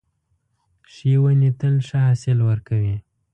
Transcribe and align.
ښې 0.93 1.13
ونې 1.21 1.51
تل 1.59 1.75
ښه 1.87 1.97
حاصل 2.07 2.37
ورکوي. 2.49 2.95